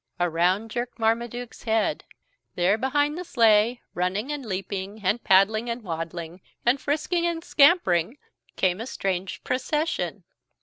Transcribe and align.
Around 0.19 0.71
jerked 0.71 0.97
Marmaduke's 0.97 1.61
head. 1.65 2.05
There, 2.55 2.75
behind 2.75 3.19
the 3.19 3.23
sleigh, 3.23 3.81
running 3.93 4.31
and 4.31 4.43
leaping 4.43 5.01
and 5.05 5.23
paddling 5.23 5.69
and 5.69 5.83
waddling 5.83 6.41
and 6.65 6.81
frisking 6.81 7.27
and 7.27 7.43
scampering 7.43 8.17
came 8.55 8.81
a 8.81 8.87
strange 8.87 9.43
procession. 9.43 10.23